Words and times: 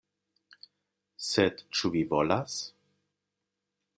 Sed 1.25 1.61
ĉu 1.79 1.93
vi 1.97 2.03
volas? 2.15 2.57